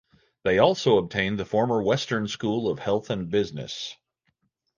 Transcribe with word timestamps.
They 0.45 0.57
also 0.57 0.97
obtained 0.97 1.39
the 1.39 1.45
former 1.45 1.83
Western 1.83 2.27
School 2.27 2.71
of 2.71 2.79
Health 2.79 3.11
and 3.11 3.29
Business. 3.29 3.95